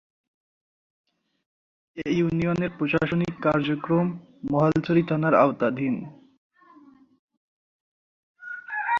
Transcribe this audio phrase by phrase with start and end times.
[1.97, 4.07] এ ইউনিয়নের প্রশাসনিক কার্যক্রম
[4.51, 5.95] মহালছড়ি থানার আওতাধীন।